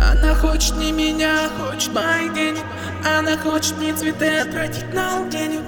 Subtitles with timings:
[0.00, 2.62] Она хочет не меня, хочет моих денег
[3.04, 5.60] Она хочет не цветы, тратить на денег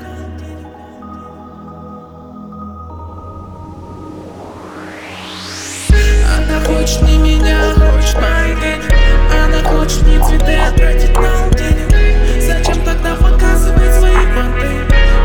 [6.34, 8.94] Она хочет не меня, хочет моих денег
[9.30, 14.66] Она хочет не цветы, тратить на денег Зачем тогда показывать свои понты?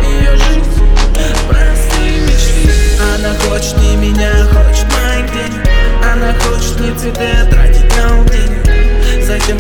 [0.06, 0.86] Ее жизнь,
[1.48, 2.74] простые мечты.
[3.16, 5.66] Она хочет не меня, хочет моих денег
[6.04, 7.37] Она хочет не цветы,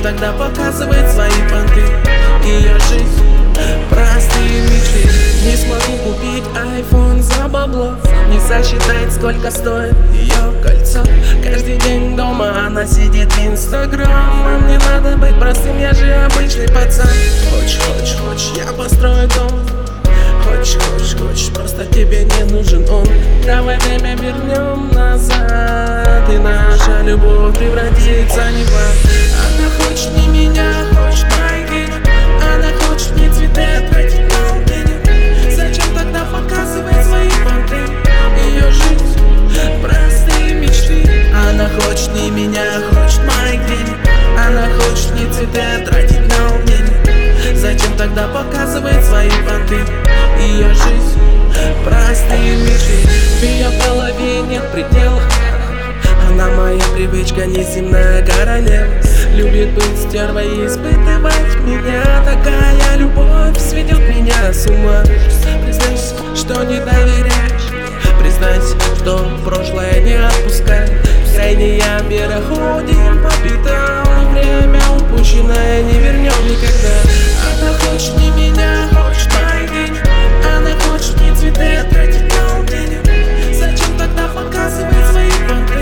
[0.07, 1.81] тогда показывать свои понты?
[2.45, 3.55] Ее жизнь,
[3.89, 5.09] простые мечты.
[5.43, 7.95] Не смогу купить iPhone за бабло
[8.29, 10.99] Не сосчитать, сколько стоит ее кольцо.
[11.43, 16.67] Каждый день дома она сидит в Инстаграм А мне надо быть простым, я же обычный
[16.67, 17.07] пацан.
[17.51, 19.59] Хочешь, хочешь, хочешь, я построю дом.
[20.43, 23.07] Хочешь, хочешь, хочешь, просто тебе не нужен он.
[23.45, 28.76] Давай время вернем назад И наша любовь превратится не в
[45.55, 49.77] а тратить на денег Зачем тогда показывать свои понты?
[50.39, 51.19] Ее жизнь,
[51.83, 53.07] простые мечты.
[53.39, 55.21] В ее голове нет предела.
[56.29, 58.87] Она моя привычка, неземная королева.
[59.33, 62.03] Любит быть стервой и испытывать меня.
[62.23, 65.03] Такая любовь сведет меня с ума.
[65.65, 67.57] Признайся, что не доверяешь
[68.19, 70.91] Признайся, что прошлое не отпускает
[71.25, 73.29] В крайне я переходим по
[75.37, 76.97] упущенное не вернем никогда.
[77.51, 79.99] Она хочет не меня, хочет мои деньги
[80.45, 85.75] Она хочет не цветы, а тратить на день Зачем тогда показывать свои банды?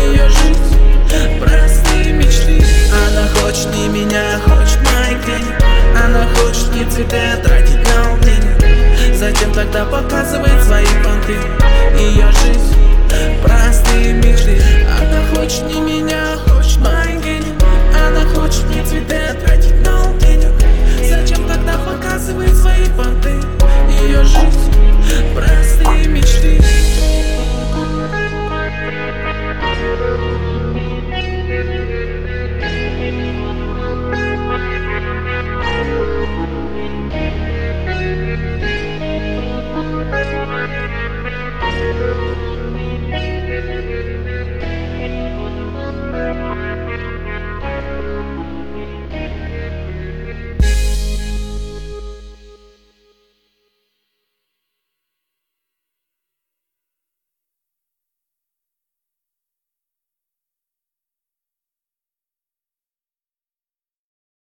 [0.00, 2.64] Ее жизнь, простые мечты.
[2.92, 5.52] Она хочет не меня, хочет мои деньги
[5.96, 11.36] Она хочет не цветы, а тратить на день Зачем тогда показывать свои банды?
[11.96, 12.76] Ее жизнь,